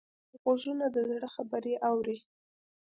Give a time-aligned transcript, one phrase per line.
[0.41, 2.17] غوږونه د زړه خبرې اوري